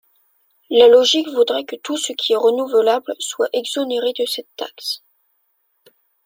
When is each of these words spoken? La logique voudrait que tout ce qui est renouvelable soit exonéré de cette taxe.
La 0.71 0.87
logique 0.87 1.27
voudrait 1.29 1.63
que 1.63 1.75
tout 1.75 1.95
ce 1.95 2.11
qui 2.11 2.33
est 2.33 2.35
renouvelable 2.35 3.13
soit 3.19 3.49
exonéré 3.53 4.13
de 4.17 4.25
cette 4.25 4.49
taxe. 4.55 5.03